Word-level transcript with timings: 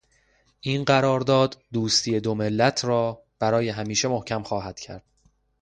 این 0.61 0.83
قرار 0.83 1.19
داد 1.19 1.63
دوستی 1.73 2.19
دو 2.19 2.35
ملت 2.35 2.85
را 2.85 3.23
برای 3.39 3.69
همیشه 3.69 4.07
محکم 4.07 4.43
خواهد 4.43 4.79
کرد. 4.79 5.03